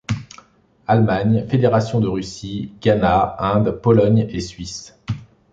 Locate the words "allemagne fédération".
0.87-1.99